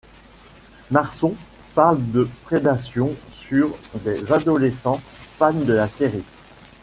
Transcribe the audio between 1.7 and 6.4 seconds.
parle de prédation sur des adolescents fans de la série.